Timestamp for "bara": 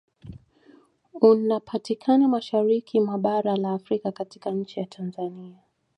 3.17-3.55